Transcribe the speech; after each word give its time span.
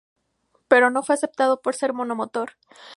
Pero 0.67 0.89
no 0.89 1.03
fue 1.03 1.13
aceptado 1.13 1.61
por 1.61 1.75
ser 1.75 1.93
monomotor. 1.93 2.53